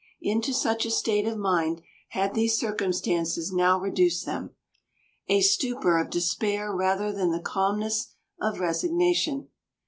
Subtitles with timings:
[0.23, 4.55] Into such a state of mind had these circumstances now reduced them,
[5.27, 8.07] a stupor of despair rather than the calmness
[8.39, 9.49] of resignation.